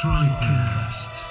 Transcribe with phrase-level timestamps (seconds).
[0.00, 1.29] TriCast.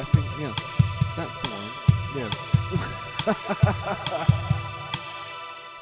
[0.00, 0.54] I think, yeah,
[1.14, 1.68] that's the one.
[2.16, 2.30] Yeah.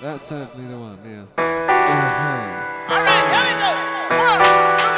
[0.11, 1.23] that's certainly the one, yeah.
[1.39, 2.95] Uh-huh.
[2.95, 3.71] All right, here we go.
[4.19, 4.98] One, two,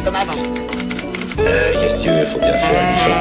[0.00, 0.32] Comme avant.
[1.38, 3.20] Euh, qu'est-ce que tu veux, faut bien faire une fin.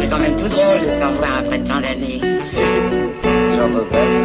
[0.00, 2.20] C'est quand même tout drôle de te revoir après tant d'années.
[3.50, 4.18] Toujours beau gosse.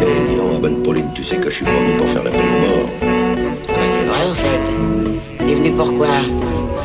[0.00, 2.30] Eh, dis ma bonne Pauline, tu sais que je suis pas venu pour faire la
[2.30, 2.90] peine aux morts.
[3.02, 5.46] Ah, C'est vrai, au fait.
[5.46, 6.08] T'es venu pourquoi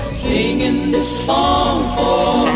[0.03, 2.47] Singing this song for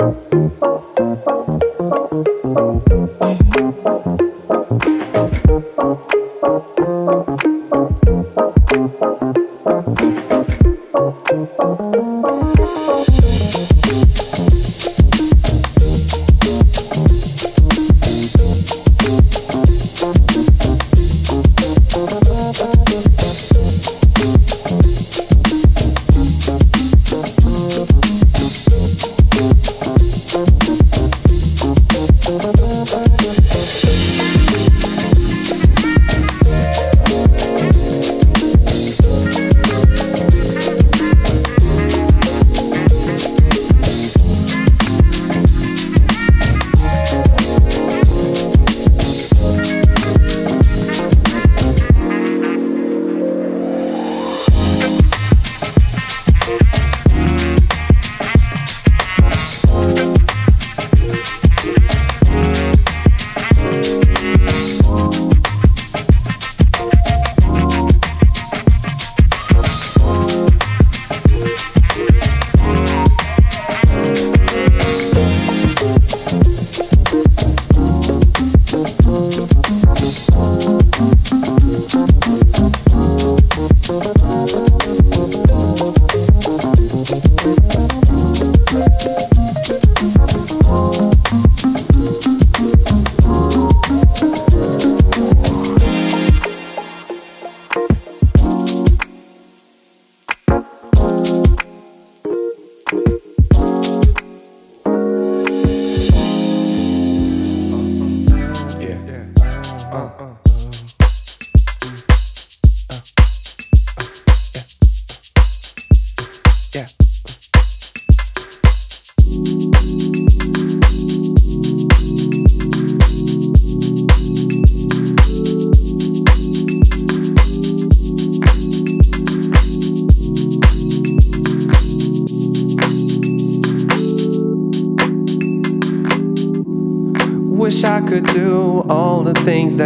[0.00, 0.40] Mm-hmm.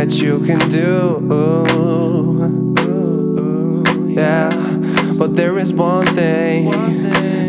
[0.05, 1.19] That you can do.
[4.13, 4.51] Yeah,
[5.19, 6.71] but there is one thing.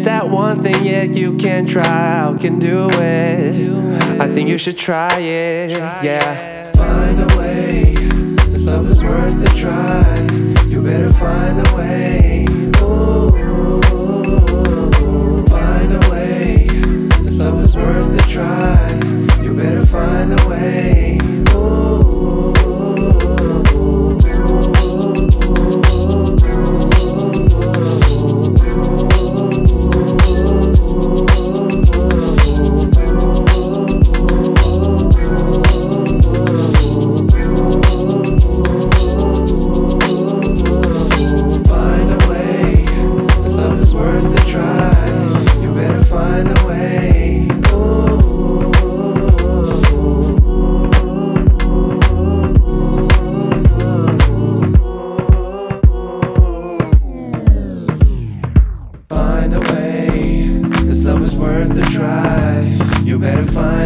[0.04, 1.84] That one thing, yet you can try.
[1.84, 3.60] How can do it?
[4.22, 5.72] I think you should try it.
[5.72, 6.72] Yeah.
[6.74, 7.94] Find a way.
[8.46, 10.22] This love is worth a try.
[10.68, 12.46] You better find a way.
[12.82, 13.32] Ooh,
[15.48, 16.68] find a way.
[17.22, 18.94] This love is worth a try.
[19.44, 21.20] You better find a way.
[22.16, 22.55] Find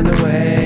[0.02, 0.59] find a way.